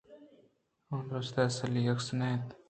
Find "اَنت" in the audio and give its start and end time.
2.29-2.47